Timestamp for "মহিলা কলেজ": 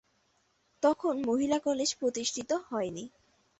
1.27-1.89